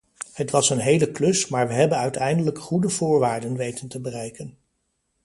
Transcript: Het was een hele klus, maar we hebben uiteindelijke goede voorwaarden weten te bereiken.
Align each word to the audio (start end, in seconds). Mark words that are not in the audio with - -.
Het 0.33 0.51
was 0.51 0.69
een 0.69 0.79
hele 0.79 1.11
klus, 1.11 1.47
maar 1.47 1.67
we 1.67 1.73
hebben 1.73 1.97
uiteindelijke 1.97 2.59
goede 2.59 2.89
voorwaarden 2.89 3.55
weten 3.55 3.87
te 3.87 3.99
bereiken. 4.01 4.57